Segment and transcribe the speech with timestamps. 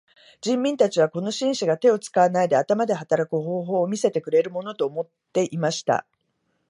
[0.41, 6.07] 人民たちはこの紳士が手を使わないで頭で働く方法を見せてくれるものと思っていました。